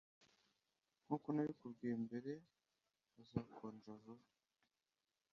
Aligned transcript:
Nkuko 1.03 1.27
nabikubwiye 1.31 1.93
mbere 2.05 2.31
hazakonja 3.13 3.91
vuba 4.01 4.25